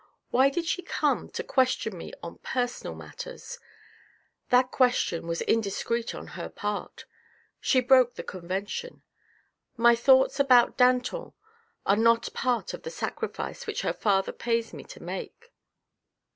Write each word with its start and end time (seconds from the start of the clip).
Why 0.31 0.49
did 0.49 0.65
she 0.65 0.81
come 0.81 1.29
to 1.29 1.43
question 1.43 1.95
me 1.95 2.11
on 2.23 2.39
personal 2.39 2.95
matters? 2.95 3.59
That 4.49 4.71
question 4.71 5.27
was 5.27 5.43
indiscreet 5.43 6.15
on 6.15 6.29
her 6.29 6.49
part. 6.49 7.05
She 7.59 7.81
broke 7.81 8.15
the 8.15 8.23
convention. 8.23 9.03
My 9.77 9.95
thoughts 9.95 10.39
about 10.39 10.75
Danton 10.75 11.33
are 11.85 11.95
not 11.97 12.33
part 12.33 12.73
of 12.73 12.81
the 12.81 12.89
sacrifice 12.89 13.67
which 13.67 13.83
her 13.83 13.93
father 13.93 14.31
pays 14.31 14.73
me 14.73 14.83
to 14.85 15.03
make." 15.03 15.53